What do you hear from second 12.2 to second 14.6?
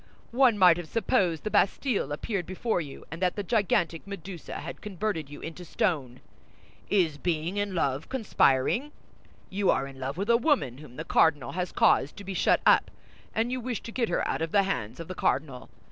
be shut up, and you wish to get her out of